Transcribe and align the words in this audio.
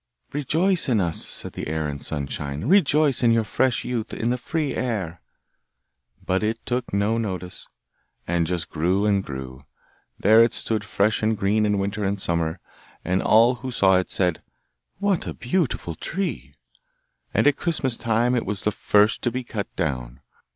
'Rejoice 0.33 0.89
in 0.89 0.99
us,' 0.99 1.23
said 1.23 1.53
the 1.53 1.67
air 1.67 1.87
and 1.87 2.03
sunshine, 2.03 2.65
'rejoice 2.67 3.21
in 3.21 3.29
your 3.29 3.43
fresh 3.43 3.85
youth 3.85 4.11
in 4.15 4.31
the 4.31 4.35
free 4.39 4.73
air!' 4.73 5.21
But 6.25 6.41
it 6.41 6.59
took 6.65 6.91
no 6.91 7.19
notice, 7.19 7.67
and 8.25 8.47
just 8.47 8.71
grew 8.71 9.05
and 9.05 9.23
grew; 9.23 9.63
there 10.19 10.41
it 10.41 10.55
stood 10.55 10.83
fresh 10.83 11.21
and 11.21 11.37
green 11.37 11.67
in 11.67 11.77
winter 11.77 12.03
and 12.03 12.19
summer, 12.19 12.59
and 13.05 13.21
all 13.21 13.53
who 13.61 13.69
saw 13.69 13.97
it 13.97 14.09
said, 14.09 14.41
'What 14.97 15.27
a 15.27 15.35
beautiful 15.35 15.93
tree!' 15.93 16.55
And 17.31 17.45
at 17.45 17.57
Christmas 17.57 17.95
time 17.95 18.33
it 18.33 18.43
was 18.47 18.63
the 18.63 18.71
first 18.71 19.21
to 19.21 19.29
be 19.31 19.43
cut 19.43 19.67
down. 19.75 20.21